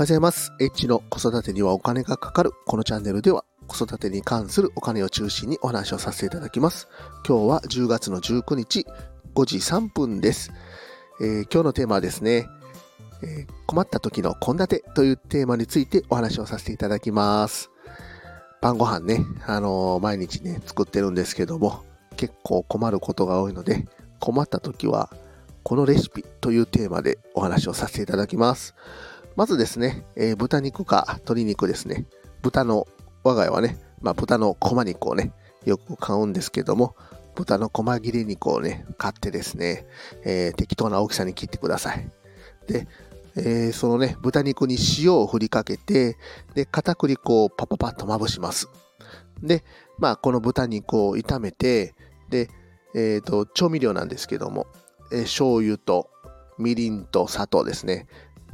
[0.00, 0.52] はようございます。
[0.58, 2.52] H の子育てにはお金がかかる。
[2.64, 6.88] このチャンネルでは子育てに関するお金を中心にお話をさせていただきます。
[7.28, 8.86] 今日は10月の19日
[9.34, 10.52] 5時3分です。
[11.20, 12.48] えー、今日のテーマはですね、
[13.22, 17.70] えー、困った時の献立というテーマについてお話をさせていただきます。
[18.62, 21.84] 晩ご飯ね、あのー、毎日ね、作ってるんですけども、
[22.16, 23.84] 結構困ることが多いので、
[24.18, 25.10] 困った時は、
[25.62, 28.74] このレシピというテーマでお話をさせていただきます。
[29.40, 32.04] まずですね、えー、豚肉か鶏肉ですね。
[32.42, 32.86] 豚の、
[33.24, 35.32] 我が家はね、まあ、豚のこま肉をね、
[35.64, 36.94] よく買うんですけども、
[37.34, 39.86] 豚の細切れ肉をね、買ってですね、
[40.26, 42.06] えー、適当な大きさに切ってください。
[42.68, 42.86] で、
[43.34, 46.18] えー、そのね、豚肉に塩を振りかけて、
[46.52, 48.68] で、片栗粉をパパパッとまぶします。
[49.42, 49.64] で、
[49.96, 51.94] まあ、この豚肉を炒めて、
[52.28, 52.50] で、
[52.94, 54.66] えっ、ー、と、調味料なんですけども、
[55.10, 56.10] えー、醤油と
[56.58, 58.06] みりんと砂糖ですね。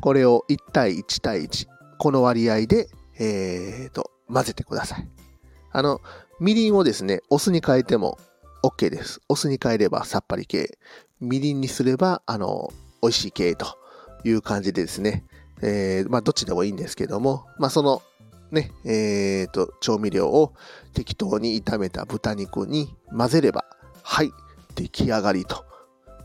[0.00, 1.66] これを1対1対1、
[1.98, 5.08] この割合で、えー、と、混ぜてください。
[5.72, 6.00] あの、
[6.40, 8.18] みりんをですね、お酢に変えても
[8.62, 9.20] OK です。
[9.28, 10.78] お酢に変えればさっぱり系。
[11.20, 12.72] みりんにすれば、あの、
[13.02, 13.66] 美味しい系と
[14.24, 15.24] いう感じでですね、
[15.62, 18.02] えー、まあ、どっちでもいいんですけども、まあ、その、
[18.50, 20.54] ね、えー、と、調味料を
[20.92, 23.64] 適当に炒めた豚肉に混ぜれば、
[24.02, 24.32] はい、
[24.74, 25.64] 出来上がりと。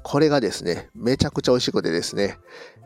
[0.04, 2.38] これがですね、めちゃくちゃ美味しくてですね、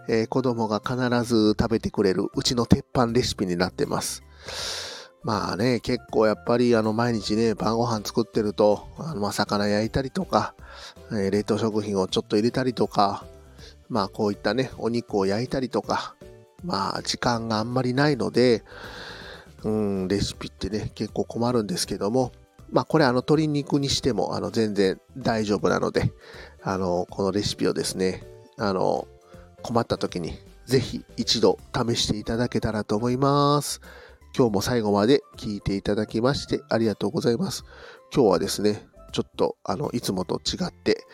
[0.08, 4.24] えー、子供が必ず食べてくれるうちの鉄板レシピになってます。
[5.24, 10.54] まあね、結構やっぱりあの毎日ね、晩ご飯作ってると、あのま魚焼いたりとか、
[11.12, 13.26] えー、冷凍食品をちょっと入れたりとか、
[13.88, 16.16] まあこういったね、お肉を焼いたりとか、
[16.64, 18.64] まあ時間があんまりないので、
[19.64, 22.34] うん、レシピってね、結構困るんですけども、
[22.74, 26.12] まあこれあの鶏肉にしてもあの全然大丈夫なので、
[26.64, 28.24] あの、このレシピをですね、
[28.58, 29.08] あの、
[29.62, 30.34] 困った時に
[30.66, 33.80] ぜひ一度試していただけたらと思います。
[34.36, 37.64] 今日も最後まで聞いていただきましてありがとうございます。
[38.14, 41.06] 今日はですね、ちょっとあの、いつもと違って、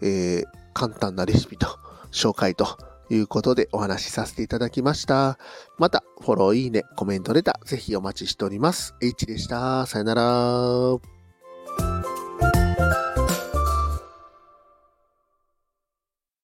[0.00, 1.66] えー、簡単なレシピと
[2.12, 2.78] 紹介と
[3.10, 5.38] いうことでお話しさせていただきました。
[5.78, 8.94] また、フォロー、いいね、コメント、レター、ぜひお待ちしております。
[9.00, 9.86] H でした。
[9.86, 11.17] さよなら。